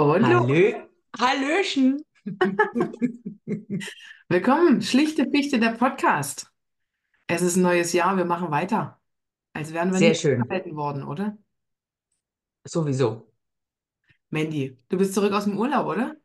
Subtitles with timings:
[0.00, 0.24] Und.
[0.24, 0.72] Hallö,
[1.18, 2.02] Hallöchen.
[4.30, 6.50] Willkommen, schlichte Fichte der Podcast.
[7.26, 8.98] Es ist ein neues Jahr, wir machen weiter.
[9.52, 10.40] Als wären wir Sehr nicht schön.
[10.42, 11.36] gehalten worden, oder?
[12.64, 13.30] Sowieso.
[14.30, 16.16] Mandy, du bist zurück aus dem Urlaub, oder?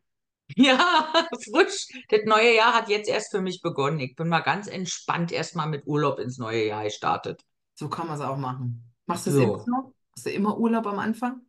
[0.56, 0.78] Ja,
[1.52, 1.88] frisch.
[2.08, 4.00] Das neue Jahr hat jetzt erst für mich begonnen.
[4.00, 7.44] Ich bin mal ganz entspannt erstmal mit Urlaub ins neue Jahr gestartet.
[7.74, 8.90] So kann man es auch machen.
[9.06, 9.66] Machst du es immer So.
[9.66, 9.94] so?
[10.16, 11.42] Hast du immer Urlaub am Anfang?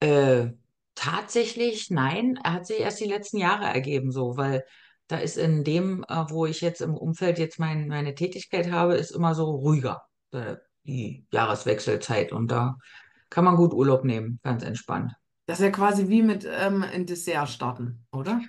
[0.00, 0.50] Äh,
[1.02, 4.64] tatsächlich, nein, er hat sich erst die letzten Jahre ergeben, so, weil
[5.08, 8.94] da ist in dem, äh, wo ich jetzt im Umfeld jetzt mein, meine Tätigkeit habe,
[8.94, 12.32] ist immer so ruhiger, äh, die Jahreswechselzeit.
[12.32, 12.76] Und da
[13.30, 15.12] kann man gut Urlaub nehmen, ganz entspannt.
[15.46, 18.40] Das ist ja quasi wie mit ähm, ein Dessert starten, oder?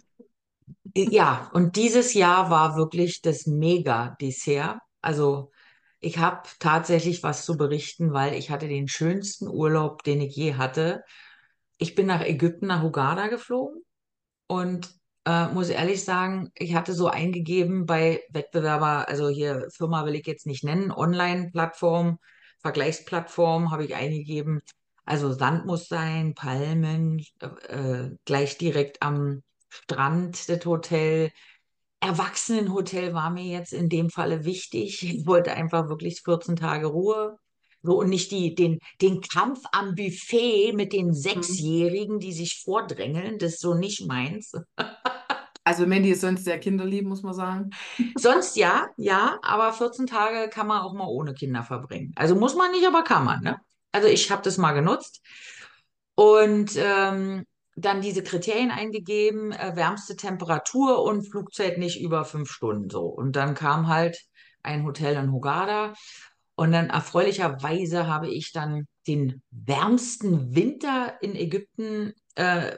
[0.96, 4.78] Ja, und dieses Jahr war wirklich das Mega-Dessert.
[5.02, 5.52] Also
[6.00, 10.54] ich habe tatsächlich was zu berichten, weil ich hatte den schönsten Urlaub, den ich je
[10.54, 11.04] hatte.
[11.84, 13.84] Ich bin nach Ägypten, nach Hurghada geflogen
[14.48, 14.90] und
[15.26, 20.26] äh, muss ehrlich sagen, ich hatte so eingegeben bei Wettbewerber, also hier Firma will ich
[20.26, 22.20] jetzt nicht nennen, Online-Plattform,
[22.62, 24.62] Vergleichsplattform habe ich eingegeben.
[25.04, 27.20] Also Sand muss sein, Palmen,
[27.68, 31.32] äh, gleich direkt am Strand, das Hotel.
[32.00, 35.04] Erwachsenenhotel war mir jetzt in dem Falle wichtig.
[35.04, 37.38] Ich wollte einfach wirklich 14 Tage Ruhe.
[37.84, 41.14] So, und nicht die, den, den Kampf am Buffet mit den Mhm.
[41.14, 44.54] Sechsjährigen, die sich vordrängeln, das ist so nicht meins.
[45.66, 47.70] Also Mandy ist sonst sehr kinderlieb, muss man sagen.
[48.16, 52.12] Sonst ja, ja, aber 14 Tage kann man auch mal ohne Kinder verbringen.
[52.16, 53.58] Also muss man nicht, aber kann man, ne?
[53.94, 55.22] Also ich habe das mal genutzt
[56.16, 62.90] und ähm, dann diese Kriterien eingegeben, äh, wärmste Temperatur und Flugzeit nicht über fünf Stunden
[62.90, 63.06] so.
[63.06, 64.18] Und dann kam halt
[64.62, 65.94] ein Hotel in Hurghada
[66.64, 72.78] und dann erfreulicherweise habe ich dann den wärmsten Winter in Ägypten äh,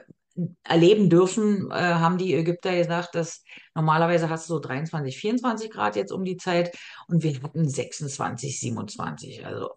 [0.64, 3.44] erleben dürfen, äh, haben die Ägypter gesagt, dass
[3.76, 6.76] normalerweise hast du so 23, 24 Grad jetzt um die Zeit
[7.06, 9.46] und wir hatten 26, 27.
[9.46, 9.70] Also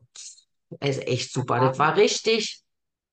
[0.79, 1.59] es ist echt super.
[1.59, 2.63] Das war richtig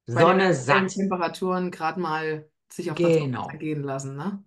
[0.06, 0.88] Sonne satt.
[0.88, 3.46] Temperaturen gerade mal sich auf Zunge Genau.
[3.50, 4.42] zergehen lassen, ne?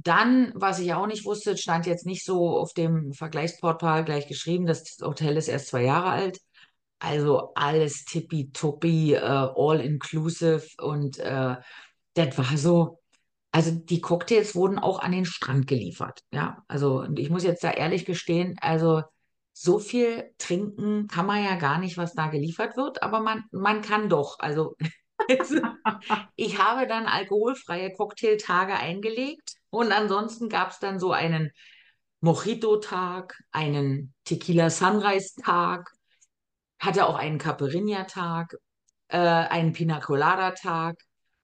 [0.00, 4.66] Dann, was ich auch nicht wusste, stand jetzt nicht so auf dem Vergleichsportal gleich geschrieben,
[4.66, 6.38] das Hotel ist erst zwei Jahre alt.
[7.00, 11.56] Also alles tippitoppi, äh, all inclusive und äh,
[12.14, 13.00] das war so,
[13.52, 16.20] also die Cocktails wurden auch an den Strand geliefert.
[16.32, 19.02] Ja, also und ich muss jetzt da ehrlich gestehen, also
[19.52, 23.82] so viel trinken kann man ja gar nicht, was da geliefert wird, aber man, man
[23.82, 24.38] kann doch.
[24.38, 24.76] Also
[26.36, 31.50] ich habe dann alkoholfreie Cocktailtage eingelegt und ansonsten gab es dann so einen
[32.20, 35.90] Mojito-Tag, einen Tequila Sunrise-Tag,
[36.80, 38.56] hatte auch einen Caipirinha-Tag,
[39.08, 40.96] äh, einen Pina Colada-Tag.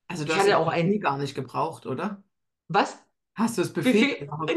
[0.08, 2.22] Also du Ich hast das hatte auch Buffet einen, gar nicht gebraucht, oder?
[2.68, 2.98] was?
[3.34, 4.18] Hast du das Buffet Buffet?
[4.20, 4.50] gebraucht?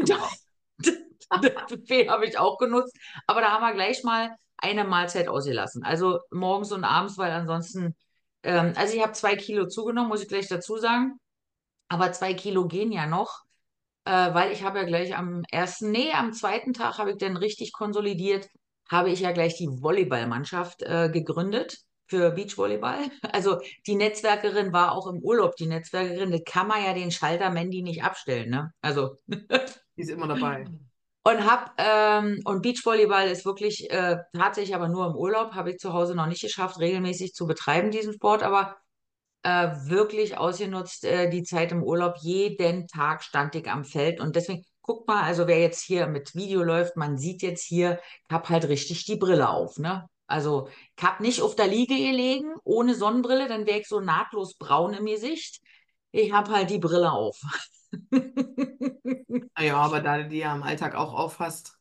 [1.30, 2.96] Das Buffet habe ich auch genutzt,
[3.26, 5.84] aber da haben wir gleich mal eine Mahlzeit ausgelassen.
[5.84, 7.94] Also morgens und abends, weil ansonsten,
[8.42, 11.18] ähm, also ich habe zwei Kilo zugenommen, muss ich gleich dazu sagen.
[11.88, 13.42] Aber zwei Kilo gehen ja noch,
[14.08, 17.36] äh, weil ich habe ja gleich am ersten, nee, am zweiten Tag habe ich dann
[17.36, 18.48] richtig konsolidiert,
[18.88, 21.76] habe ich ja gleich die Volleyballmannschaft äh, gegründet
[22.06, 23.00] für Beachvolleyball.
[23.32, 27.50] Also die Netzwerkerin war auch im Urlaub, die Netzwerkerin, das kann man ja den Schalter
[27.50, 28.72] Mandy nicht abstellen, ne?
[28.80, 30.64] Also Die ist immer dabei.
[31.24, 35.78] und hab ähm, und Beachvolleyball ist wirklich äh, tatsächlich aber nur im Urlaub, habe ich
[35.78, 38.76] zu Hause noch nicht geschafft, regelmäßig zu betreiben, diesen Sport, aber
[39.48, 42.16] äh, wirklich ausgenutzt, äh, die Zeit im Urlaub.
[42.20, 46.34] Jeden Tag stand ich am Feld und deswegen, guck mal, also wer jetzt hier mit
[46.34, 47.98] Video läuft, man sieht jetzt hier,
[48.28, 50.06] ich habe halt richtig die Brille auf, ne?
[50.26, 54.54] Also ich habe nicht auf der Liege gelegen, ohne Sonnenbrille, dann wäre ich so nahtlos
[54.56, 55.60] braun im Gesicht.
[56.12, 57.40] Ich habe halt die Brille auf.
[59.58, 61.78] Ja, aber da du die ja im Alltag auch aufhast,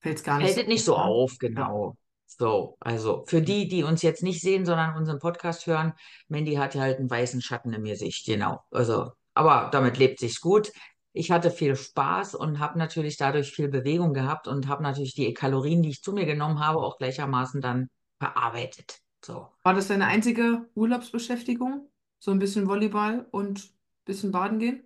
[0.00, 1.04] fällt es gar nicht Fällt so nicht auf, so ne?
[1.04, 1.96] auf, genau.
[2.40, 5.92] So, also für die, die uns jetzt nicht sehen, sondern unseren Podcast hören,
[6.28, 8.62] Mandy hat ja halt einen weißen Schatten im Gesicht, genau.
[8.70, 10.72] Also, aber damit lebt sich's gut.
[11.12, 15.34] Ich hatte viel Spaß und habe natürlich dadurch viel Bewegung gehabt und habe natürlich die
[15.34, 19.00] Kalorien, die ich zu mir genommen habe, auch gleichermaßen dann verarbeitet.
[19.22, 19.48] So.
[19.62, 21.90] War das deine einzige Urlaubsbeschäftigung?
[22.20, 24.82] So ein bisschen Volleyball und ein bisschen baden gehen?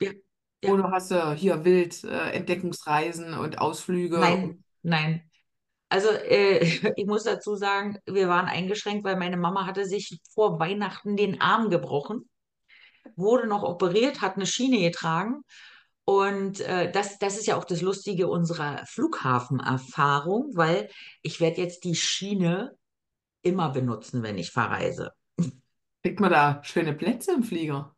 [0.00, 0.12] Ja,
[0.62, 0.70] ja.
[0.70, 4.20] Oder hast du hier wild äh, Entdeckungsreisen und Ausflüge?
[4.20, 5.28] Nein, nein.
[5.92, 6.64] Also äh,
[6.96, 11.40] ich muss dazu sagen, wir waren eingeschränkt, weil meine Mama hatte sich vor Weihnachten den
[11.40, 12.28] Arm gebrochen.
[13.14, 15.42] wurde noch operiert, hat eine Schiene getragen.
[16.04, 20.88] Und äh, das, das ist ja auch das Lustige unserer Flughafenerfahrung, weil
[21.20, 22.74] ich werde jetzt die Schiene
[23.42, 25.12] immer benutzen, wenn ich verreise.
[26.02, 27.94] Kriegt man da schöne Plätze im Flieger?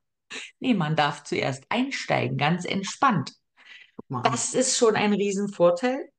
[0.58, 3.32] Nee, man darf zuerst einsteigen, ganz entspannt.
[4.11, 4.23] An.
[4.25, 6.11] Das ist schon ein Riesenvorteil.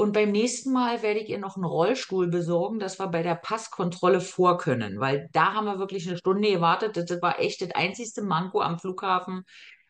[0.00, 3.34] Und beim nächsten Mal werde ich ihr noch einen Rollstuhl besorgen, dass wir bei der
[3.34, 6.96] Passkontrolle vor können, weil da haben wir wirklich eine Stunde gewartet.
[6.96, 9.44] Das war echt das einzigste Manko am Flughafen.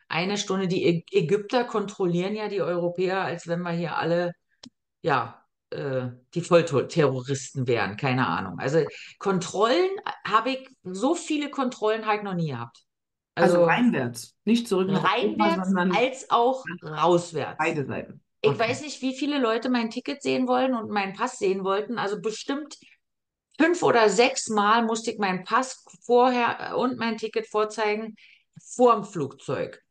[0.09, 0.67] Eine Stunde.
[0.67, 4.33] Die Ägypter kontrollieren ja die Europäer, als wenn wir hier alle,
[5.01, 7.95] ja, äh, die Vollterroristen wären.
[7.95, 8.59] Keine Ahnung.
[8.59, 8.83] Also
[9.17, 9.91] Kontrollen
[10.27, 12.83] habe ich, so viele Kontrollen habe ich noch nie gehabt.
[13.33, 17.55] Also Also reinwärts, nicht zurück nach Europa, reinwärts sondern als auch rauswärts.
[17.57, 18.21] beide Seiten.
[18.41, 18.59] Ich Okay.
[18.59, 21.97] weiß nicht, wie viele Leute mein Ticket sehen wollen und meinen Pass sehen wollten.
[21.99, 22.77] Also bestimmt
[23.59, 28.15] fünf oder sechs Mal musste ich meinen Pass vorher und mein Ticket vorzeigen
[28.75, 29.81] vorm Flugzeug.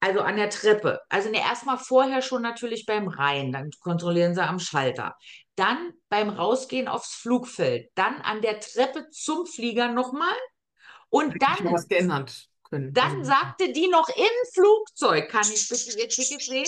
[0.00, 1.00] Also an der Treppe.
[1.08, 5.14] Also ne, erstmal vorher schon natürlich beim Rein, dann kontrollieren sie am Schalter.
[5.54, 7.88] Dann beim Rausgehen aufs Flugfeld.
[7.94, 10.34] Dann an der Treppe zum Flieger nochmal.
[11.08, 12.96] Und ich dann, was geändert können.
[12.98, 16.66] Also, dann sagte die noch im Flugzeug, kann ich bitte ihr Ticket sehen?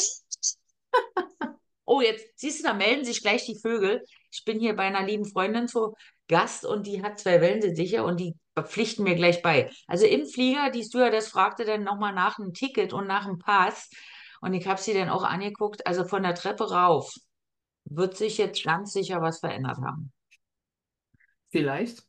[1.86, 4.02] Oh, jetzt siehst du, da melden sich gleich die Vögel.
[4.32, 5.94] Ich bin hier bei einer lieben Freundin zu
[6.28, 9.70] Gast und die hat zwei Wellensittiche und die pflichten mir gleich bei.
[9.86, 13.90] Also im Flieger, die Stewardess fragte dann nochmal nach einem Ticket und nach einem Pass
[14.40, 15.86] und ich habe sie dann auch angeguckt.
[15.86, 17.12] Also von der Treppe rauf
[17.84, 20.12] wird sich jetzt ganz sicher was verändert haben.
[21.50, 22.04] vielleicht,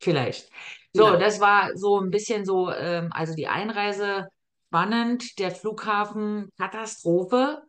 [0.00, 0.50] Vielleicht.
[0.92, 1.22] So, vielleicht.
[1.22, 4.28] das war so ein bisschen so, ähm, also die Einreise
[4.68, 7.62] spannend, der Flughafen Katastrophe.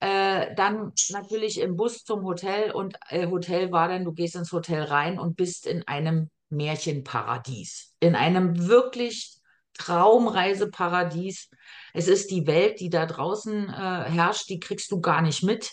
[0.00, 4.52] Äh, dann natürlich im Bus zum Hotel und äh, Hotel war dann, du gehst ins
[4.52, 9.36] Hotel rein und bist in einem Märchenparadies, in einem wirklich
[9.78, 11.50] Traumreiseparadies.
[11.94, 15.70] Es ist die Welt, die da draußen äh, herrscht, die kriegst du gar nicht mit.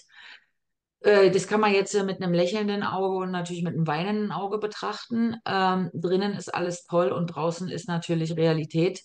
[1.02, 4.32] Äh, das kann man jetzt äh, mit einem lächelnden Auge und natürlich mit einem weinenden
[4.32, 5.36] Auge betrachten.
[5.46, 9.02] Ähm, drinnen ist alles toll und draußen ist natürlich Realität.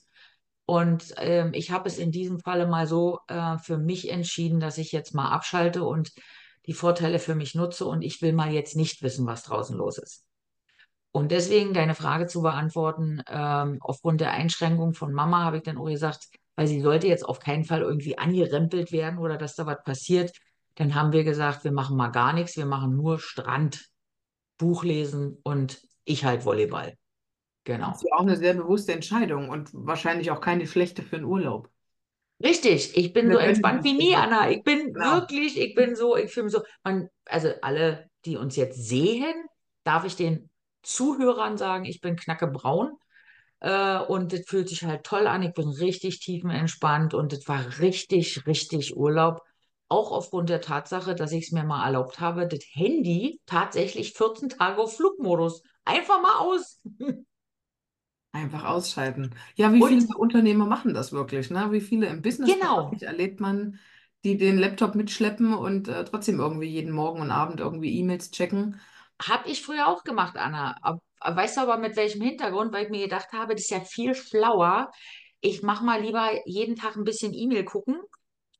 [0.68, 4.76] Und ähm, ich habe es in diesem Falle mal so äh, für mich entschieden, dass
[4.76, 6.12] ich jetzt mal abschalte und
[6.66, 9.96] die Vorteile für mich nutze und ich will mal jetzt nicht wissen, was draußen los
[9.96, 10.26] ist.
[11.10, 15.78] Und deswegen deine Frage zu beantworten, ähm, aufgrund der Einschränkung von Mama habe ich dann
[15.78, 19.64] auch gesagt, weil sie sollte jetzt auf keinen Fall irgendwie angerempelt werden oder dass da
[19.64, 20.36] was passiert.
[20.74, 23.86] Dann haben wir gesagt, wir machen mal gar nichts, wir machen nur Strand,
[24.58, 26.92] Buch lesen und ich halt Volleyball.
[27.76, 28.10] Das ist Genau.
[28.10, 31.70] ja auch eine sehr bewusste Entscheidung und wahrscheinlich auch keine schlechte für einen Urlaub.
[32.42, 34.14] Richtig, ich bin so entspannt wie nie.
[34.14, 34.50] Anna.
[34.50, 35.16] Ich bin Genau.
[35.16, 39.34] wirklich, ich bin so, ich fühle mich so, man, also alle, die uns jetzt sehen,
[39.84, 40.48] darf ich den
[40.82, 42.92] Zuhörern sagen, ich bin knackebraun.
[43.60, 45.42] Äh, und das fühlt sich halt toll an.
[45.42, 49.42] Ich bin richtig tiefenentspannt und das war richtig, richtig Urlaub.
[49.88, 54.48] Auch aufgrund der Tatsache, dass ich es mir mal erlaubt habe, das Handy tatsächlich 14
[54.50, 55.62] Tage auf Flugmodus.
[55.84, 56.80] Einfach mal aus.
[58.32, 59.34] Einfach ausschalten.
[59.56, 61.72] Ja, wie Und viele Unternehmer machen das wirklich, ne?
[61.72, 63.78] Wie viele im genau, Businessbereich erlebt man,
[64.24, 68.80] die den Laptop mitschleppen und äh, trotzdem irgendwie jeden Morgen und Abend irgendwie E-Mails checken?
[69.22, 70.76] habe ich früher auch gemacht, Anna.
[70.82, 72.72] Ab- Weißt du aber mit welchem Hintergrund?
[72.72, 74.90] Weil ich mir gedacht habe, das ist ja viel schlauer.
[75.40, 78.00] Ich mache mal lieber jeden Tag ein bisschen E-Mail gucken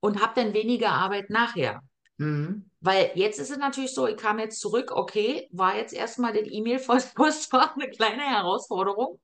[0.01, 1.83] und habe dann weniger Arbeit nachher.
[2.19, 2.69] Mhm.
[2.81, 6.47] Weil jetzt ist es natürlich so, ich kam jetzt zurück, okay, war jetzt erstmal den
[6.47, 9.21] E-Mail-Post war eine kleine Herausforderung.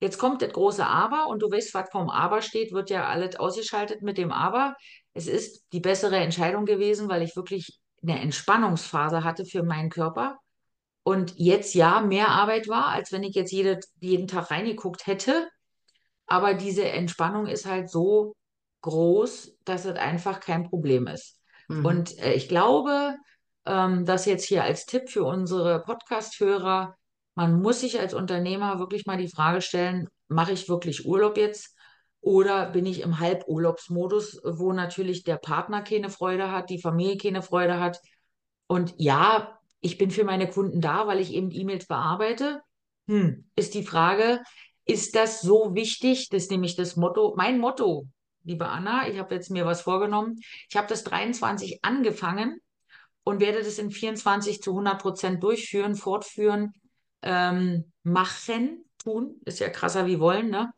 [0.00, 3.36] Jetzt kommt das große Aber und du weißt, was vom Aber steht, wird ja alles
[3.36, 4.76] ausgeschaltet mit dem Aber.
[5.12, 10.38] Es ist die bessere Entscheidung gewesen, weil ich wirklich eine Entspannungsphase hatte für meinen Körper
[11.08, 15.48] und jetzt ja mehr Arbeit war, als wenn ich jetzt jede, jeden Tag reingeguckt hätte.
[16.26, 18.34] Aber diese Entspannung ist halt so
[18.82, 21.40] groß, dass es einfach kein Problem ist.
[21.68, 21.86] Mhm.
[21.86, 23.16] Und äh, ich glaube,
[23.64, 26.97] ähm, dass jetzt hier als Tipp für unsere Podcast-Hörer,
[27.38, 31.72] man muss sich als Unternehmer wirklich mal die Frage stellen, mache ich wirklich Urlaub jetzt?
[32.20, 37.42] Oder bin ich im Halburlaubsmodus, wo natürlich der Partner keine Freude hat, die Familie keine
[37.42, 38.00] Freude hat?
[38.66, 42.60] Und ja, ich bin für meine Kunden da, weil ich eben E-Mails bearbeite.
[43.06, 44.42] Hm, ist die Frage,
[44.84, 46.30] ist das so wichtig?
[46.30, 48.08] Das ist nämlich das Motto, mein Motto,
[48.42, 50.40] liebe Anna, ich habe jetzt mir was vorgenommen.
[50.68, 52.58] Ich habe das 23 angefangen
[53.22, 56.72] und werde das in 24 zu 100 Prozent durchführen, fortführen,
[57.22, 59.40] ähm, machen, tun.
[59.44, 60.72] Ist ja krasser wie wollen, ne?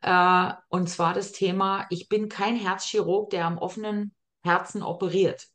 [0.00, 4.14] Äh, und zwar das Thema, ich bin kein Herzchirurg, der am offenen
[4.44, 5.46] Herzen operiert.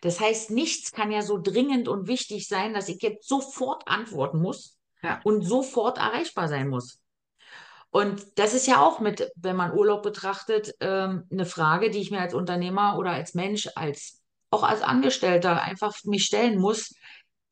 [0.00, 4.40] Das heißt, nichts kann ja so dringend und wichtig sein, dass ich jetzt sofort antworten
[4.40, 5.20] muss Ja.
[5.24, 7.00] und sofort erreichbar sein muss.
[7.90, 12.10] Und das ist ja auch mit, wenn man Urlaub betrachtet, ähm, eine Frage, die ich
[12.10, 14.20] mir als Unternehmer oder als Mensch, als
[14.50, 16.94] auch als Angestellter einfach mich stellen muss.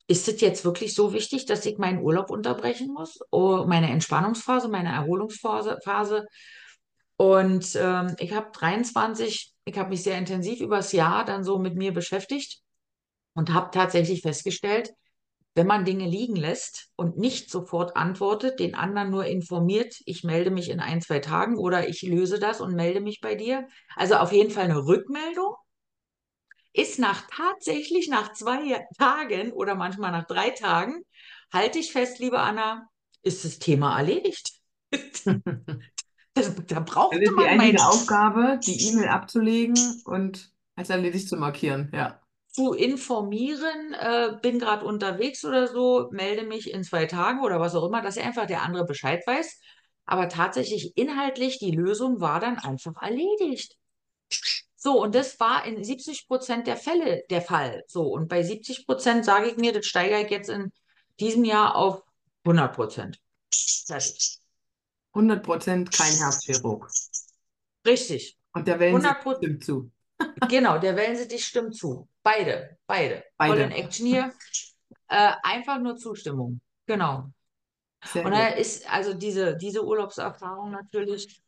[0.07, 3.19] Ist es jetzt wirklich so wichtig, dass ich meinen Urlaub unterbrechen muss?
[3.31, 6.25] Oh, meine Entspannungsphase, meine Erholungsphase, Phase.
[7.15, 11.75] Und ähm, ich habe 23, ich habe mich sehr intensiv übers Jahr dann so mit
[11.75, 12.59] mir beschäftigt
[13.33, 14.93] und habe tatsächlich festgestellt,
[15.55, 20.49] wenn man Dinge liegen lässt und nicht sofort antwortet, den anderen nur informiert, ich melde
[20.49, 23.67] mich in ein, zwei Tagen oder ich löse das und melde mich bei dir.
[23.95, 25.53] Also auf jeden Fall eine Rückmeldung
[26.73, 31.03] ist nach tatsächlich nach zwei Tagen oder manchmal nach drei Tagen,
[31.51, 32.87] halte ich fest, liebe Anna,
[33.21, 34.51] ist das Thema erledigt.
[36.35, 36.79] Das, da
[37.11, 41.91] die man mein einzige Aufgabe, die E-Mail abzulegen und als erledigt zu markieren.
[41.93, 42.19] Ja.
[42.49, 47.75] zu informieren, äh, bin gerade unterwegs oder so, melde mich in zwei Tagen oder was
[47.75, 49.59] auch immer, dass einfach der andere Bescheid weiß.
[50.05, 53.75] Aber tatsächlich inhaltlich, die Lösung war dann einfach erledigt.
[54.83, 57.85] So, und das war in 70 Prozent der Fälle der Fall.
[57.87, 60.73] So, und bei 70 Prozent sage ich mir, das steigere ich jetzt in
[61.21, 62.03] diesem Jahr auf
[62.43, 63.17] 100 Prozent.
[63.87, 64.39] Fertig.
[65.13, 66.91] 100% kein Herzchirurg.
[67.87, 68.37] Richtig.
[68.51, 69.43] Und der Wellen 100 Prozent.
[69.45, 69.91] stimmt zu.
[70.49, 72.09] Genau, der Wellensittich stimmt zu.
[72.21, 73.23] Beide, beide.
[73.37, 73.53] Beide.
[73.53, 74.33] Voll in Action hier.
[75.07, 76.59] Äh, einfach nur Zustimmung.
[76.87, 77.31] Genau.
[78.03, 81.41] Sehr Und da ist also diese, diese Urlaubserfahrung natürlich,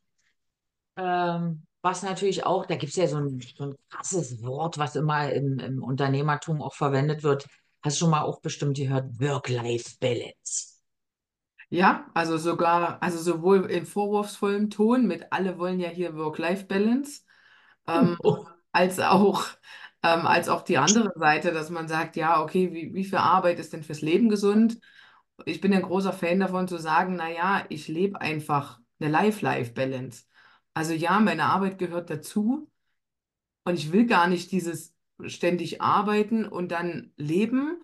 [0.96, 4.96] ähm, was natürlich auch, da gibt es ja so ein, so ein krasses Wort, was
[4.96, 7.46] immer im, im Unternehmertum auch verwendet wird.
[7.80, 10.80] Hast du schon mal auch bestimmt gehört, Work-Life-Balance.
[11.68, 17.20] Ja, also sogar, also sowohl in vorwurfsvollem Ton mit alle wollen ja hier Work-Life-Balance,
[17.86, 19.44] ähm, Oh, als auch,
[20.02, 23.60] ähm, als auch die andere Seite, dass man sagt, ja, okay, wie, wie viel Arbeit
[23.60, 24.80] ist denn fürs Leben gesund?
[25.44, 30.24] Ich bin ein großer Fan davon zu sagen, naja, ich lebe einfach eine Life-Life-Balance.
[30.76, 32.70] Also ja, meine Arbeit gehört dazu
[33.64, 37.82] und ich will gar nicht dieses ständig arbeiten und dann leben,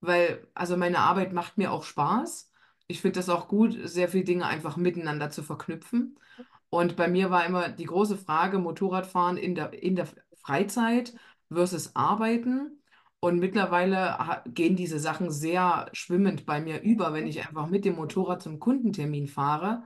[0.00, 2.50] weil also meine Arbeit macht mir auch Spaß.
[2.88, 6.18] Ich finde das auch gut, sehr viele Dinge einfach miteinander zu verknüpfen.
[6.70, 10.08] Und bei mir war immer die große Frage, Motorradfahren in der, in der
[10.42, 11.14] Freizeit
[11.52, 12.82] versus Arbeiten.
[13.20, 17.12] Und mittlerweile gehen diese Sachen sehr schwimmend bei mir über.
[17.12, 19.84] Wenn ich einfach mit dem Motorrad zum Kundentermin fahre,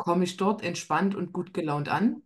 [0.00, 2.22] komme ich dort entspannt und gut gelaunt an.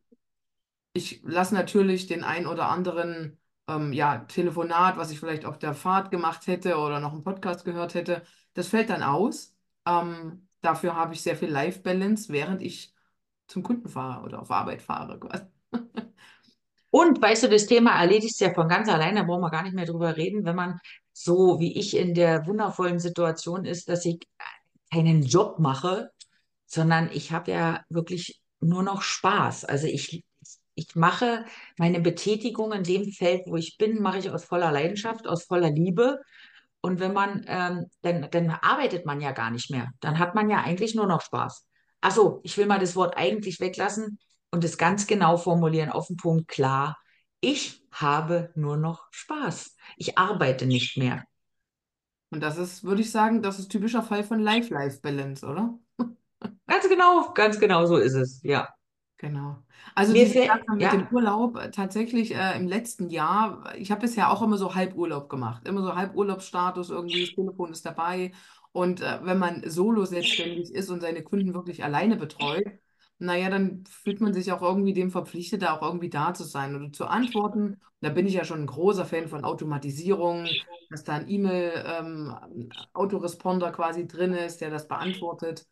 [0.93, 3.37] Ich lasse natürlich den ein oder anderen
[3.69, 7.65] ähm, ja, Telefonat, was ich vielleicht auf der Fahrt gemacht hätte oder noch einen Podcast
[7.65, 8.23] gehört hätte,
[8.55, 9.57] das fällt dann aus.
[9.87, 12.95] Ähm, dafür habe ich sehr viel Life-Balance, während ich
[13.49, 15.19] zum Kunden fahre oder auf Arbeit fahre.
[16.91, 19.65] Und weißt du, das Thema erledigt sich ja von ganz alleine, da brauchen wir gar
[19.65, 20.79] nicht mehr drüber reden, wenn man
[21.13, 24.21] so wie ich in der wundervollen Situation ist, dass ich
[24.93, 26.13] keinen Job mache,
[26.75, 29.65] sondern ich habe ja wirklich nur noch Spaß.
[29.65, 30.25] Also ich,
[30.75, 31.45] ich mache
[31.79, 35.71] meine Betätigung in dem Feld, wo ich bin, mache ich aus voller Leidenschaft, aus voller
[35.71, 36.21] Liebe.
[36.81, 39.89] Und wenn man, ähm, dann, dann arbeitet man ja gar nicht mehr.
[40.01, 41.67] Dann hat man ja eigentlich nur noch Spaß.
[42.01, 44.19] Ach so, ich will mal das Wort eigentlich weglassen
[44.51, 46.99] und es ganz genau formulieren, auf den Punkt klar.
[47.41, 49.77] Ich habe nur noch Spaß.
[49.97, 51.25] Ich arbeite nicht mehr.
[52.31, 55.79] Und das ist, würde ich sagen, das ist typischer Fall von Life-Life-Balance, oder?
[56.67, 58.43] Ganz genau, ganz genau so ist es.
[58.43, 58.69] Ja.
[59.19, 59.59] Genau.
[59.95, 63.73] Also Mir diese fällt, Sache mit dem ja, Urlaub, äh, tatsächlich äh, im letzten Jahr,
[63.77, 67.87] ich habe bisher auch immer so Halburlaub gemacht, immer so Halburlaubsstatus, irgendwie das Telefon ist
[67.87, 68.33] dabei.
[68.73, 72.65] Und äh, wenn man solo selbstständig ist und seine Kunden wirklich alleine betreut,
[73.19, 76.75] naja, dann fühlt man sich auch irgendwie dem verpflichtet, da auch irgendwie da zu sein
[76.75, 77.81] oder zu antworten.
[78.01, 80.49] Da bin ich ja schon ein großer Fan von Automatisierung,
[80.91, 85.67] dass da ein E-Mail-Autoresponder quasi drin ist, der das beantwortet.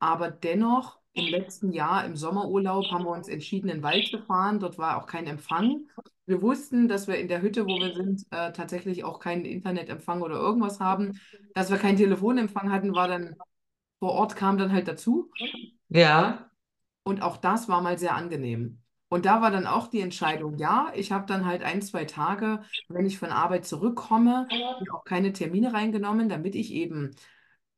[0.00, 4.18] Aber dennoch, im letzten Jahr im Sommerurlaub haben wir uns entschieden, in den Wald zu
[4.20, 4.60] fahren.
[4.60, 5.88] Dort war auch kein Empfang.
[6.26, 10.22] Wir wussten, dass wir in der Hütte, wo wir sind, äh, tatsächlich auch keinen Internetempfang
[10.22, 11.18] oder irgendwas haben.
[11.54, 13.36] Dass wir keinen Telefonempfang hatten, war dann
[13.98, 15.30] vor Ort, kam dann halt dazu.
[15.88, 16.48] ja,
[17.04, 18.82] Und auch das war mal sehr angenehm.
[19.08, 22.62] Und da war dann auch die Entscheidung, ja, ich habe dann halt ein, zwei Tage,
[22.88, 24.50] wenn ich von Arbeit zurückkomme,
[24.92, 27.14] auch keine Termine reingenommen, damit ich eben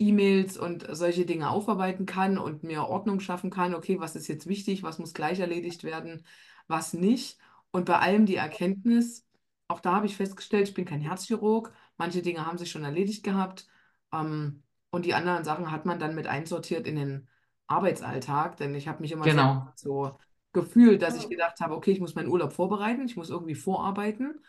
[0.01, 4.47] E-Mails und solche Dinge aufarbeiten kann und mir Ordnung schaffen kann, okay, was ist jetzt
[4.47, 6.25] wichtig, was muss gleich erledigt werden,
[6.69, 7.39] was nicht.
[7.71, 9.27] Und bei allem die Erkenntnis,
[9.69, 13.23] auch da habe ich festgestellt, ich bin kein Herzchirurg, manche Dinge haben sich schon erledigt
[13.23, 13.67] gehabt.
[14.13, 17.29] Ähm, und die anderen Sachen hat man dann mit einsortiert in den
[17.67, 19.69] Arbeitsalltag, denn ich habe mich immer genau.
[19.77, 20.19] so
[20.53, 24.43] gefühlt, dass ich gedacht habe, okay, ich muss meinen Urlaub vorbereiten, ich muss irgendwie vorarbeiten,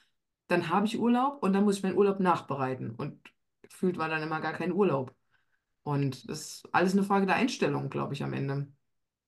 [0.48, 2.96] dann habe ich Urlaub und dann muss ich meinen Urlaub nachbereiten.
[2.96, 3.20] Und
[3.62, 5.13] gefühlt war dann immer gar kein Urlaub.
[5.83, 8.67] Und das ist alles eine Frage der Einstellung, glaube ich, am Ende.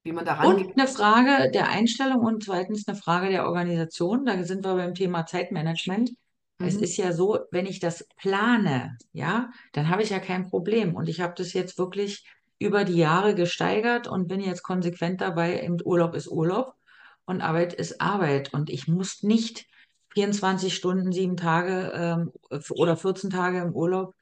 [0.04, 0.68] Wie man da rangeht.
[0.68, 4.26] Und eine Frage der Einstellung und zweitens eine Frage der Organisation.
[4.26, 6.12] Da sind wir beim Thema Zeitmanagement.
[6.60, 6.84] Es Mhm.
[6.84, 10.96] ist ja so, wenn ich das plane, ja, dann habe ich ja kein Problem.
[10.96, 12.26] Und ich habe das jetzt wirklich
[12.60, 15.54] über die Jahre gesteigert und bin jetzt konsequent dabei.
[15.60, 16.74] Im Urlaub ist Urlaub
[17.26, 18.54] und Arbeit ist Arbeit.
[18.54, 19.66] Und ich muss nicht
[20.14, 22.32] 24 Stunden, sieben Tage ähm,
[22.70, 24.14] oder 14 Tage im Urlaub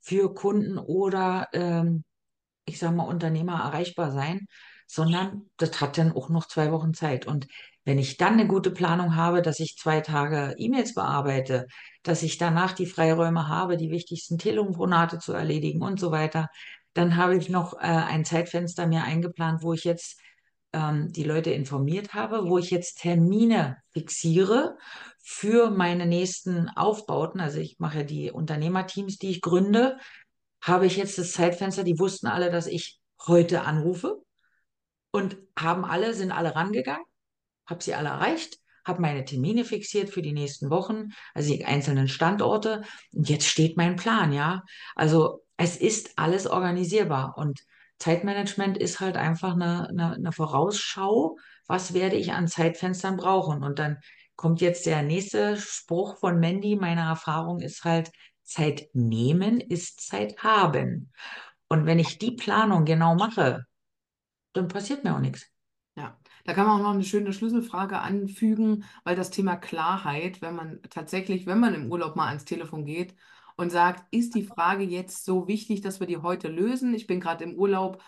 [0.00, 2.04] für Kunden oder ähm,
[2.64, 4.46] ich sag mal, Unternehmer erreichbar sein,
[4.86, 7.26] sondern das hat dann auch noch zwei Wochen Zeit.
[7.26, 7.46] Und
[7.84, 11.66] wenn ich dann eine gute Planung habe, dass ich zwei Tage E-Mails bearbeite,
[12.02, 16.48] dass ich danach die Freiräume habe, die wichtigsten Telefonate zu erledigen und so weiter,
[16.92, 20.20] dann habe ich noch äh, ein Zeitfenster mir eingeplant, wo ich jetzt
[20.72, 24.76] ähm, die Leute informiert habe, wo ich jetzt Termine fixiere
[25.22, 27.40] für meine nächsten Aufbauten.
[27.40, 29.98] Also ich mache die Unternehmerteams, die ich gründe
[30.62, 34.22] habe ich jetzt das Zeitfenster, die wussten alle, dass ich heute anrufe
[35.10, 37.04] und haben alle, sind alle rangegangen,
[37.66, 42.08] habe sie alle erreicht, habe meine Termine fixiert für die nächsten Wochen, also die einzelnen
[42.08, 42.82] Standorte.
[43.12, 44.64] Und jetzt steht mein Plan, ja.
[44.94, 47.60] Also es ist alles organisierbar und
[48.00, 53.62] Zeitmanagement ist halt einfach eine, eine, eine Vorausschau, was werde ich an Zeitfenstern brauchen.
[53.62, 53.98] Und dann
[54.34, 56.76] kommt jetzt der nächste Spruch von Mandy.
[56.76, 58.10] Meine Erfahrung ist halt,
[58.42, 61.12] Zeit nehmen ist Zeit haben.
[61.68, 63.64] Und wenn ich die Planung genau mache,
[64.54, 65.46] dann passiert mir auch nichts.
[65.94, 70.56] Ja, da kann man auch noch eine schöne Schlüsselfrage anfügen, weil das Thema Klarheit, wenn
[70.56, 73.14] man tatsächlich, wenn man im Urlaub mal ans Telefon geht
[73.60, 76.94] und sagt, ist die Frage jetzt so wichtig, dass wir die heute lösen?
[76.94, 78.02] Ich bin gerade im Urlaub,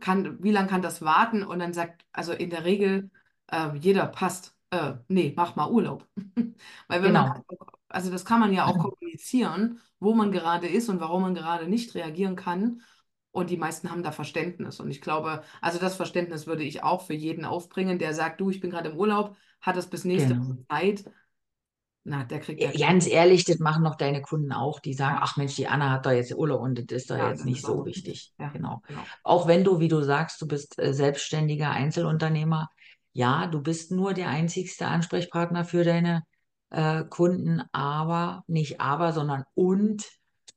[0.00, 1.42] kann, wie lange kann das warten?
[1.44, 3.10] Und dann sagt, also in der Regel,
[3.50, 6.06] äh, jeder passt, äh, nee, mach mal Urlaub.
[6.88, 7.44] Weil wenn man, Genau.
[7.88, 11.68] also das kann man ja auch kommunizieren, wo man gerade ist und warum man gerade
[11.68, 12.82] nicht reagieren kann.
[13.30, 14.80] Und die meisten haben da Verständnis.
[14.80, 18.50] Und ich glaube, also das Verständnis würde ich auch für jeden aufbringen, der sagt, du,
[18.50, 20.64] ich bin gerade im Urlaub, hat es bis nächste Woche Genau.
[20.68, 21.04] Zeit.
[22.08, 25.36] Na, der kriegt ja, Ganz ehrlich, das machen noch deine Kunden auch, die sagen, ach
[25.36, 27.84] Mensch, die Anna hat da jetzt Urlaub und das ist da ja, jetzt nicht so
[27.84, 28.32] wichtig.
[28.38, 28.82] Ja, Genau.
[28.86, 29.02] genau.
[29.22, 32.70] Auch wenn du, wie du sagst, du bist äh, selbstständiger Einzelunternehmer,
[33.12, 36.22] ja, du bist nur der einzigste Ansprechpartner für deine
[36.70, 40.04] äh, Kunden, aber nicht aber, sondern und.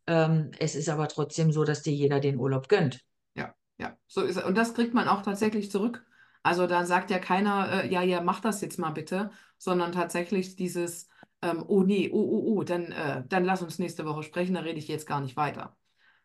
[0.08, 3.02] Ähm, es ist aber trotzdem so, dass dir jeder den Urlaub gönnt.
[3.36, 4.44] Ja, ja, so ist.
[4.44, 6.06] Und das kriegt man auch tatsächlich zurück.
[6.44, 10.56] Also da sagt ja keiner, äh, ja, ja, mach das jetzt mal bitte, sondern tatsächlich
[10.56, 11.08] dieses,
[11.42, 14.62] ähm, oh nee, oh, oh, oh, dann, äh, dann lass uns nächste Woche sprechen, da
[14.62, 15.76] rede ich jetzt gar nicht weiter.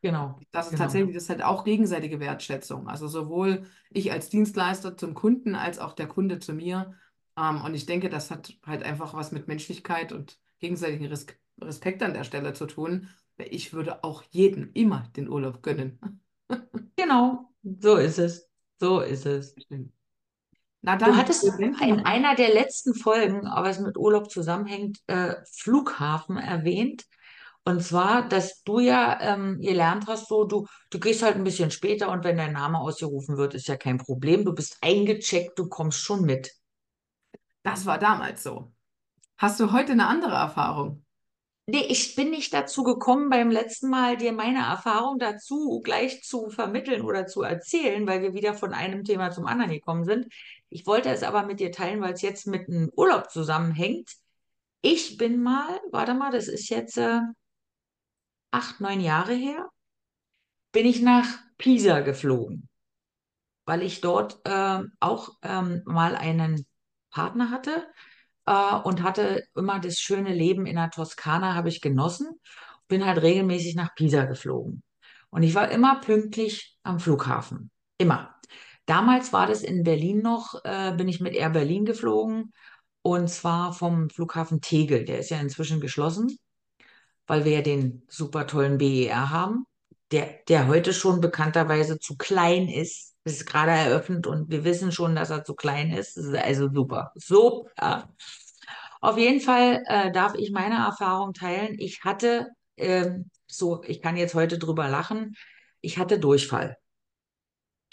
[0.02, 0.84] Genau, Das ist genau.
[0.84, 2.88] tatsächlich, das ist halt auch gegenseitige Wertschätzung.
[2.88, 6.94] Also sowohl ich als Dienstleister zum Kunden als auch der Kunde zu mir.
[7.36, 11.26] Ähm, und ich denke, das hat halt einfach was mit Menschlichkeit und gegenseitigen Res
[11.60, 13.08] Respekt an der Stelle zu tun.
[13.38, 15.98] Ich würde auch jedem immer den Urlaub gönnen.
[16.96, 18.48] Genau, so ist es.
[18.80, 19.54] So ist es.
[20.86, 24.30] Na Du dann, hattest wir wenden in einer der letzten Folgen, aber es mit Urlaub
[24.30, 27.06] zusammenhängt, äh, Flughafen erwähnt.
[27.64, 31.72] Und zwar, dass du ja ähm, gelernt hast, so du, du gehst halt ein bisschen
[31.72, 34.44] später und wenn dein Name ausgerufen wird, ist ja kein Problem.
[34.44, 36.52] Du bist eingecheckt, du kommst schon mit.
[37.64, 38.72] Das war damals so.
[39.38, 41.04] Hast du heute eine andere Erfahrung?
[41.68, 46.48] Nee, ich bin nicht dazu gekommen, beim letzten Mal dir meine Erfahrung dazu gleich zu
[46.48, 50.32] vermitteln oder zu erzählen, weil wir wieder von einem Thema zum anderen gekommen sind.
[50.68, 54.12] Ich wollte es aber mit dir teilen, weil es jetzt mit einem Urlaub zusammenhängt.
[54.80, 57.20] Ich bin mal, warte mal, das ist jetzt äh,
[58.52, 59.68] acht, neun Jahre her,
[60.70, 61.26] bin ich nach
[61.58, 62.68] Pisa geflogen,
[63.64, 66.64] weil ich dort äh, auch ähm, mal einen
[67.10, 67.88] Partner hatte
[68.46, 72.28] äh, und hatte immer das schöne Leben in der Toskana, habe ich genossen,
[72.88, 74.82] bin halt regelmäßig nach Pisa geflogen.
[75.30, 77.70] Und ich war immer pünktlich am Flughafen.
[77.98, 78.34] Immer.
[78.86, 82.52] Damals war das in Berlin noch, äh, bin ich mit Air Berlin geflogen
[83.02, 85.04] und zwar vom Flughafen Tegel.
[85.04, 86.38] Der ist ja inzwischen geschlossen.
[87.26, 89.66] weil wir ja den super tollen BER haben,
[90.12, 93.15] der, der heute schon bekannterweise zu klein ist.
[93.26, 96.16] Es ist gerade eröffnet und wir wissen schon, dass er zu klein ist.
[96.16, 97.10] Ist also super.
[97.16, 98.14] Super.
[99.00, 101.74] Auf jeden Fall äh, darf ich meine Erfahrung teilen.
[101.80, 105.34] Ich hatte, ähm, so, ich kann jetzt heute drüber lachen,
[105.80, 106.76] ich hatte Durchfall.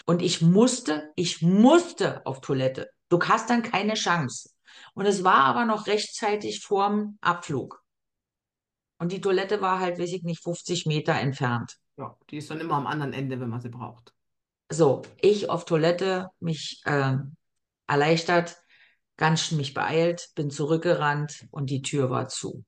[0.06, 2.90] Und ich musste, ich musste auf Toilette.
[3.08, 4.50] Du hast dann keine Chance.
[4.94, 7.82] Und es war aber noch rechtzeitig vorm Abflug.
[8.98, 11.76] Und die Toilette war halt, weiß ich nicht, 50 Meter entfernt.
[11.96, 14.13] Ja, die ist dann immer am anderen Ende, wenn man sie braucht.
[14.70, 17.16] So, ich auf Toilette, mich äh,
[17.86, 18.56] erleichtert,
[19.16, 22.64] ganz schön mich beeilt, bin zurückgerannt und die Tür war zu.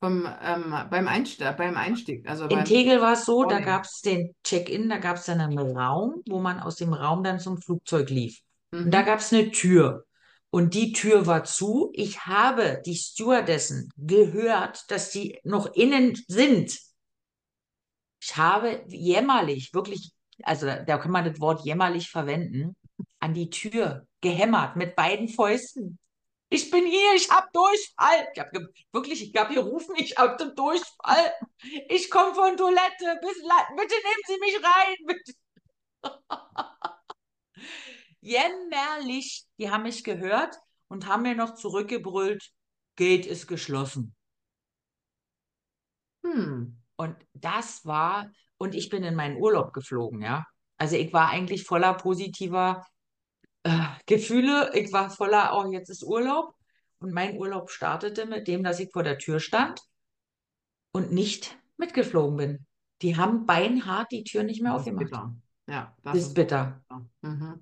[0.00, 3.66] Beim, ähm, beim Einstieg, beim Einstieg, also In beim Tegel war es so, da Boarding.
[3.66, 7.24] gab es den Check-in, da gab es dann einen Raum, wo man aus dem Raum
[7.24, 8.40] dann zum Flugzeug lief.
[8.82, 9.06] Und da Mhm.
[9.06, 10.04] gab es eine Tür.
[10.50, 11.90] und die Tür war zu.
[11.94, 16.78] Ich habe die Stewardessen gehört, dass sie noch innen sind.
[18.20, 22.76] Ich habe jämmerlich, wirklich, also da, kann man das Wort jämmerlich verwenden,
[23.20, 25.98] an die Tür gehämmert mit beiden Fäusten.
[26.50, 28.28] Ich bin hier, ich hab Durchfall.
[28.32, 28.52] Ich hab
[28.92, 31.32] wirklich, ich habe gerufen, ich hab den Durchfall.
[31.88, 33.18] Ich komme von Toilette.
[33.20, 33.40] Bitte,
[33.76, 34.96] bitte nehmen Sie mich rein.
[35.06, 35.32] Bitte.
[38.20, 39.46] Jämmerlich.
[39.58, 40.56] Die haben mich gehört
[40.88, 42.52] und haben mir noch zurückgebrüllt,
[42.96, 44.14] Gate ist geschlossen.
[46.24, 46.80] Hm.
[46.96, 50.44] Und das war, und ich bin in meinen Urlaub geflogen, ja.
[50.76, 52.84] Also ich war eigentlich voller positiver
[53.62, 54.70] äh, Gefühle.
[54.74, 56.54] Ich war voller, oh, jetzt ist Urlaub.
[56.98, 59.80] Und mein Urlaub startete mit dem, dass ich vor der Tür stand
[60.92, 62.66] und nicht mitgeflogen bin.
[63.02, 65.10] Die haben beinhart die Tür nicht mehr Das ist aufgemacht.
[65.10, 65.34] bitter.
[65.66, 66.82] Ja, das Das ist ist bitter.
[66.88, 67.06] bitter.
[67.22, 67.60] Mhm.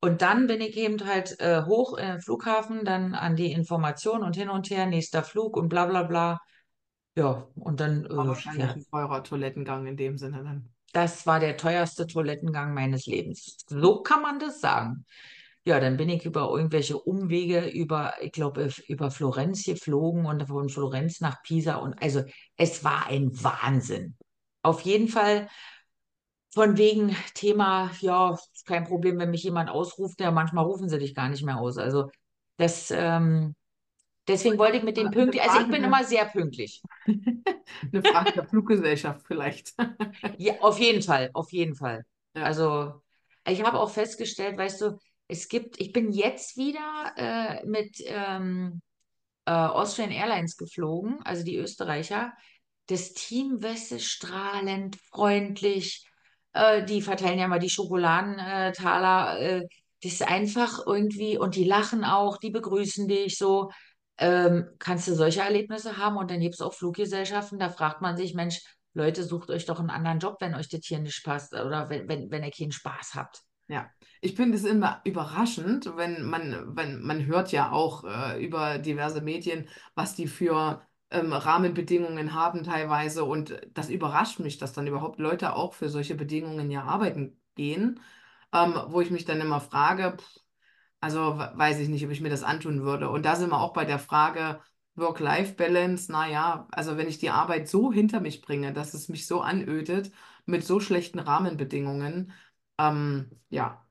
[0.00, 4.22] Und dann bin ich eben halt äh, hoch in den Flughafen, dann an die Information
[4.24, 6.40] und hin und her, nächster Flug und bla bla bla.
[7.16, 10.72] Ja, und dann, War äh, wahrscheinlich ja, ein teurer Toilettengang in dem Sinne dann.
[10.92, 13.56] das war der teuerste Toilettengang meines Lebens.
[13.68, 15.06] So kann man das sagen.
[15.64, 20.68] Ja, dann bin ich über irgendwelche Umwege über, ich glaube, über Florenz geflogen und von
[20.68, 22.22] Florenz nach Pisa und also
[22.56, 24.16] es war ein Wahnsinn.
[24.62, 25.48] Auf jeden Fall
[26.54, 31.14] von wegen Thema, ja, kein Problem, wenn mich jemand ausruft, ja, manchmal rufen sie dich
[31.14, 31.78] gar nicht mehr aus.
[31.78, 32.10] Also
[32.58, 33.54] das, ähm,
[34.28, 36.82] deswegen wollte ich mit dem pünktlich, also ich bin immer sehr pünktlich.
[37.06, 39.74] eine Frage der Fluggesellschaft vielleicht.
[40.38, 42.04] Ja, auf jeden Fall, auf jeden Fall.
[42.34, 42.44] Ja.
[42.44, 43.02] Also
[43.46, 48.80] ich habe auch festgestellt, weißt du, es gibt, ich bin jetzt wieder äh, mit ähm,
[49.46, 52.32] äh, Austrian Airlines geflogen, also die Österreicher.
[52.86, 56.06] Das Team Wesse strahlend, freundlich.
[56.52, 59.40] Äh, die verteilen ja mal die Schokoladentaler.
[59.40, 59.68] Äh,
[60.02, 63.70] das ist einfach irgendwie, und die lachen auch, die begrüßen dich so.
[64.18, 66.16] Ähm, kannst du solche Erlebnisse haben?
[66.16, 68.60] Und dann gibt es auch Fluggesellschaften, da fragt man sich, Mensch,
[68.94, 72.08] Leute, sucht euch doch einen anderen Job, wenn euch das hier nicht passt oder wenn,
[72.08, 73.42] wenn, wenn ihr keinen Spaß habt.
[73.68, 73.88] Ja,
[74.20, 79.22] ich finde es immer überraschend, wenn man, wenn man hört ja auch äh, über diverse
[79.22, 85.18] Medien, was die für ähm, Rahmenbedingungen haben teilweise und das überrascht mich, dass dann überhaupt
[85.18, 88.00] Leute auch für solche Bedingungen ja arbeiten gehen,
[88.52, 90.41] ähm, wo ich mich dann immer frage, pff,
[91.02, 93.10] also we- weiß ich nicht, ob ich mir das antun würde.
[93.10, 94.60] Und da sind wir auch bei der Frage
[94.96, 96.10] Work-Life-Balance.
[96.12, 100.12] Naja, also wenn ich die Arbeit so hinter mich bringe, dass es mich so anödet
[100.46, 102.32] mit so schlechten Rahmenbedingungen,
[102.78, 103.86] ähm, ja,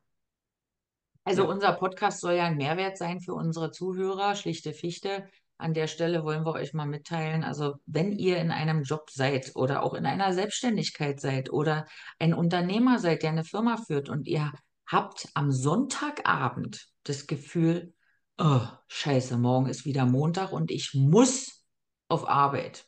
[1.24, 5.28] Also ja, unser Podcast soll ja ein Mehrwert sein für unsere Zuhörer, schlichte Fichte.
[5.58, 9.52] An der Stelle wollen wir euch mal mitteilen, also wenn ihr in einem Job seid
[9.56, 11.86] oder auch in einer Selbstständigkeit seid oder
[12.18, 14.52] ein Unternehmer seid, der eine Firma führt und ihr
[14.92, 17.94] habt am Sonntagabend das Gefühl,
[18.38, 21.66] oh, scheiße, morgen ist wieder Montag und ich muss
[22.08, 22.86] auf Arbeit,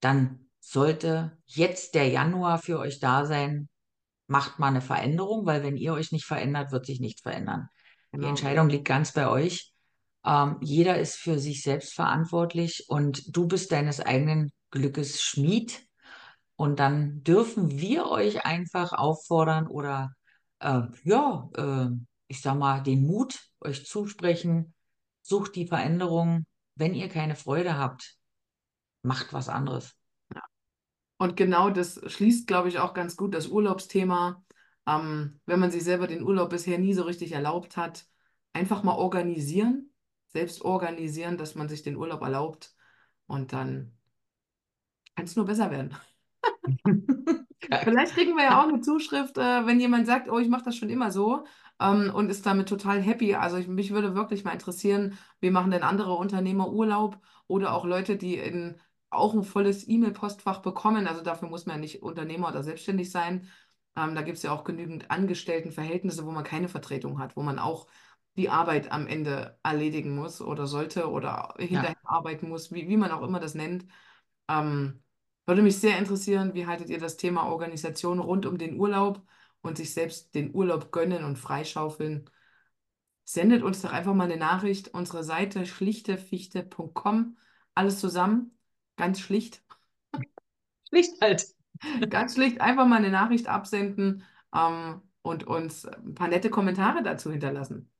[0.00, 3.68] dann sollte jetzt der Januar für euch da sein,
[4.28, 7.68] macht mal eine Veränderung, weil wenn ihr euch nicht verändert, wird sich nichts verändern.
[8.12, 8.28] Die genau.
[8.28, 9.72] Entscheidung liegt ganz bei euch.
[10.24, 15.82] Ähm, jeder ist für sich selbst verantwortlich und du bist deines eigenen Glückes Schmied.
[16.54, 20.14] Und dann dürfen wir euch einfach auffordern oder
[20.62, 21.90] äh, ja, äh,
[22.28, 24.74] ich sag mal, den Mut euch zusprechen.
[25.22, 26.44] Sucht die Veränderung.
[26.74, 28.16] Wenn ihr keine Freude habt,
[29.02, 29.94] macht was anderes.
[31.18, 34.44] Und genau das schließt, glaube ich, auch ganz gut das Urlaubsthema.
[34.86, 38.06] Ähm, wenn man sich selber den Urlaub bisher nie so richtig erlaubt hat,
[38.52, 39.92] einfach mal organisieren,
[40.28, 42.74] selbst organisieren, dass man sich den Urlaub erlaubt
[43.26, 43.96] und dann
[45.14, 45.94] kann es nur besser werden.
[47.80, 50.76] Vielleicht kriegen wir ja auch eine Zuschrift, äh, wenn jemand sagt, oh, ich mache das
[50.76, 51.44] schon immer so
[51.80, 53.34] ähm, und ist damit total happy.
[53.34, 57.84] Also ich, mich würde wirklich mal interessieren, wie machen denn andere Unternehmer Urlaub oder auch
[57.84, 58.80] Leute, die in,
[59.10, 61.06] auch ein volles E-Mail-Postfach bekommen.
[61.06, 63.48] Also dafür muss man ja nicht Unternehmer oder selbstständig sein.
[63.96, 67.58] Ähm, da gibt es ja auch genügend Angestelltenverhältnisse, wo man keine Vertretung hat, wo man
[67.58, 67.86] auch
[68.36, 72.10] die Arbeit am Ende erledigen muss oder sollte oder hinterher Ja.
[72.10, 73.86] arbeiten muss, wie, wie man auch immer das nennt.
[74.48, 75.02] Ähm,
[75.46, 79.22] würde mich sehr interessieren, wie haltet ihr das Thema Organisation rund um den Urlaub
[79.62, 82.30] und sich selbst den Urlaub gönnen und freischaufeln?
[83.24, 84.88] Sendet uns doch einfach mal eine Nachricht.
[84.94, 87.36] Unsere Seite schlichtefichte.com.
[87.74, 88.56] Alles zusammen.
[88.96, 89.62] Ganz schlicht.
[90.88, 91.46] Schlicht halt.
[92.10, 92.60] Ganz schlicht.
[92.60, 94.24] Einfach mal eine Nachricht absenden
[94.54, 97.90] ähm, und uns ein paar nette Kommentare dazu hinterlassen.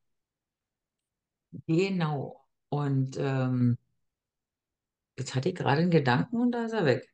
[1.66, 2.46] Genau.
[2.68, 3.78] Und ähm,
[5.18, 7.12] jetzt hatte ich gerade einen Gedanken und da ist er weg.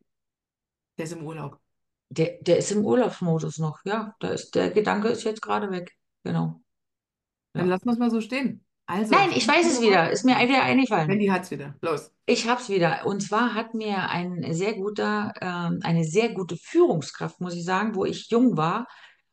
[0.99, 1.59] Der ist im Urlaub.
[2.11, 3.81] Der, der ist im Urlaubsmodus noch.
[3.85, 5.93] Ja, da ist, der Gedanke ist jetzt gerade weg.
[6.25, 6.63] Genau.
[7.53, 7.75] Dann Ja.
[7.75, 8.65] lassen wir es mal so stehen.
[8.87, 10.11] Also, Nein, ich weiß es wieder.
[10.11, 11.09] Ist mir wieder eingefallen.
[11.09, 11.75] Mandy hat's wieder.
[11.83, 12.11] Los.
[12.25, 13.05] Ich hab's wieder.
[13.05, 17.95] Und zwar hat mir ein sehr guter, ähm, eine sehr gute Führungskraft, muss ich sagen,
[17.95, 18.87] wo ich jung war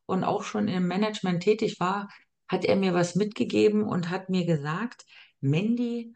[0.05, 2.09] und auch schon im Management tätig war,
[2.49, 5.05] hat er mir was mitgegeben und hat mir gesagt,
[5.39, 6.15] Mandy,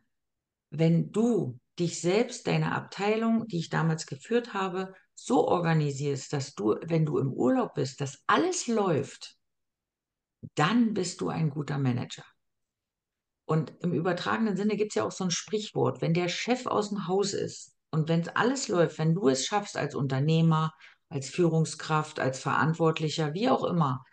[0.70, 4.94] wenn du dich selbst, deine Abteilung, die ich damals geführt habe,
[5.26, 9.38] so organisierst, dass du, wenn du im Urlaub bist, dass alles läuft,
[10.56, 12.24] dann bist du ein guter Manager.
[13.46, 16.90] Und im übertragenen Sinne gibt es ja auch so ein Sprichwort, wenn der Chef aus
[16.90, 20.74] dem Haus ist und wenn alles läuft, wenn du es schaffst als Unternehmer,
[21.10, 24.04] als Führungskraft, als Verantwortlicher, wie auch immer,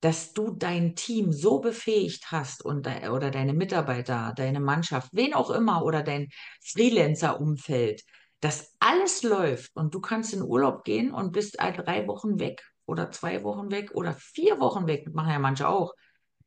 [0.00, 5.34] dass du dein Team so befähigt hast und de oder deine Mitarbeiter, deine Mannschaft, wen
[5.34, 6.28] auch immer oder dein
[6.62, 8.02] Freelancer-Umfeld,
[8.40, 13.10] dass alles läuft und du kannst in Urlaub gehen und bist drei Wochen weg oder
[13.10, 15.94] zwei Wochen weg oder vier Wochen weg, das machen ja manche auch.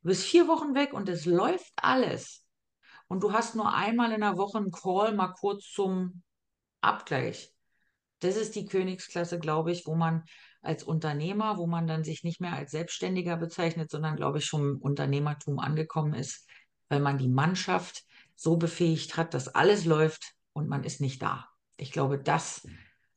[0.02, 2.44] Du bist vier Wochen weg und es läuft alles.
[3.08, 6.22] Und du hast nur einmal in der Woche einen Call, mal kurz zum
[6.80, 7.52] Abgleich.
[8.20, 10.24] Das ist die Königsklasse, glaube ich, wo man
[10.62, 14.62] als Unternehmer, wo man dann sich nicht mehr als Selbstständiger bezeichnet, sondern, glaube ich, schon
[14.62, 16.48] im Unternehmertum angekommen ist,
[16.88, 18.04] weil man die Mannschaft
[18.34, 21.53] so befähigt hat, dass alles läuft und man ist nicht da.
[21.76, 22.66] Ich glaube, das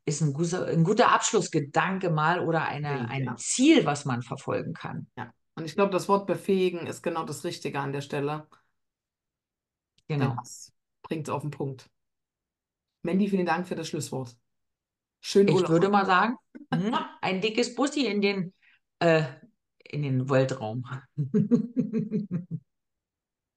[0.06, 3.38] ist ein guter, ein guter Abschlussgedanke mal oder eine, ein.
[3.38, 5.08] Ziel, was man verfolgen kann.
[5.18, 5.34] Ja.
[5.56, 8.48] Und ich glaube, das Wort befähigen ist genau das Richtige an der Stelle.
[10.08, 10.36] Genau.
[10.38, 11.90] das bringt es auf den Punkt.
[13.04, 14.36] Mandy, vielen Dank für das Schlusswort.
[15.20, 16.36] Schönen Ich würde mal sagen,
[16.76, 18.54] mua, ein dickes Bussi in den,
[19.00, 19.26] äh,
[19.84, 20.86] in den Weltraum.